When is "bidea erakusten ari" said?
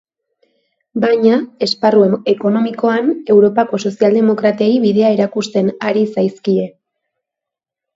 4.89-6.11